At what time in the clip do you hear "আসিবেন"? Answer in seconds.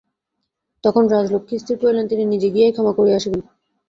3.19-3.41